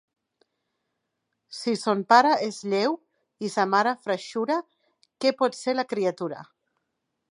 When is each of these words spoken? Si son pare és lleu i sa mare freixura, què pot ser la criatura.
Si 1.57 1.73
son 1.81 1.99
pare 2.13 2.31
és 2.47 2.57
lleu 2.71 2.97
i 3.45 3.51
sa 3.57 3.67
mare 3.75 3.93
freixura, 4.07 4.57
què 5.23 5.35
pot 5.43 5.59
ser 5.61 5.77
la 5.77 5.87
criatura. 5.93 6.41